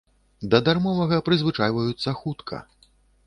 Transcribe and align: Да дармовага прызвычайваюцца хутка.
Да 0.53 0.61
дармовага 0.67 1.19
прызвычайваюцца 1.27 2.17
хутка. 2.21 2.63